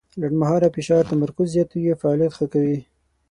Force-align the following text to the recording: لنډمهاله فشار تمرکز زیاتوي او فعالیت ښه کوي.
لنډمهاله 0.21 0.67
فشار 0.75 1.03
تمرکز 1.11 1.47
زیاتوي 1.55 1.87
او 1.91 1.99
فعالیت 2.01 2.31
ښه 2.37 2.45
کوي. 2.53 2.79